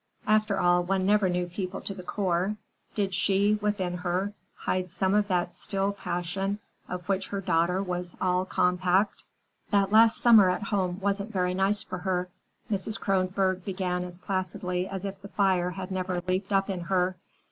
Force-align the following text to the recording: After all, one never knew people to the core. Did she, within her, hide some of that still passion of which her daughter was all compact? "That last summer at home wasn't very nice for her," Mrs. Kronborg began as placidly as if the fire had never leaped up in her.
After 0.25 0.59
all, 0.59 0.81
one 0.81 1.05
never 1.05 1.29
knew 1.29 1.45
people 1.45 1.79
to 1.81 1.93
the 1.93 2.01
core. 2.01 2.55
Did 2.95 3.13
she, 3.13 3.59
within 3.61 3.97
her, 3.97 4.33
hide 4.55 4.89
some 4.89 5.13
of 5.13 5.27
that 5.27 5.53
still 5.53 5.91
passion 5.93 6.57
of 6.89 7.07
which 7.07 7.27
her 7.27 7.39
daughter 7.39 7.83
was 7.83 8.17
all 8.19 8.43
compact? 8.43 9.23
"That 9.69 9.91
last 9.91 10.17
summer 10.17 10.49
at 10.49 10.63
home 10.63 10.99
wasn't 11.01 11.31
very 11.31 11.53
nice 11.53 11.83
for 11.83 11.99
her," 11.99 12.29
Mrs. 12.71 12.99
Kronborg 12.99 13.63
began 13.63 14.03
as 14.03 14.17
placidly 14.17 14.87
as 14.87 15.05
if 15.05 15.21
the 15.21 15.27
fire 15.27 15.69
had 15.69 15.91
never 15.91 16.19
leaped 16.27 16.51
up 16.51 16.67
in 16.67 16.79
her. 16.79 17.15